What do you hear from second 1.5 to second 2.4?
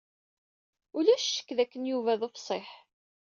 dakken Yuba d